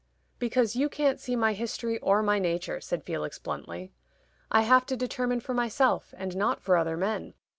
"Because 0.39 0.75
you 0.75 0.89
can't 0.89 1.19
see 1.19 1.35
my 1.35 1.53
history 1.53 1.99
or 1.99 2.23
my 2.23 2.39
nature," 2.39 2.81
said 2.81 3.03
Felix, 3.03 3.37
bluntly. 3.37 3.93
"I 4.49 4.61
have 4.61 4.83
to 4.87 4.97
determine 4.97 5.41
for 5.41 5.53
myself, 5.53 6.11
and 6.17 6.35
not 6.35 6.59
for 6.59 6.75
other 6.75 6.97
men. 6.97 7.35